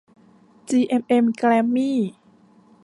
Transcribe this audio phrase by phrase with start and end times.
[0.69, 1.99] จีเอ็มเอ็ม แกรมมี่